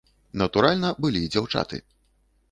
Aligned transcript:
Натуральна, 0.41 0.89
былі 1.05 1.21
і 1.25 1.29
дзяўчаты. 1.35 1.81